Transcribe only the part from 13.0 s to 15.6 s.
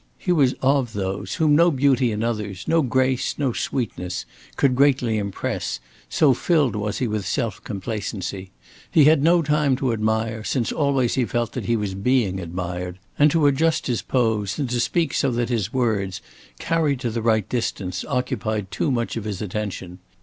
and to adjust his pose, and to speak so that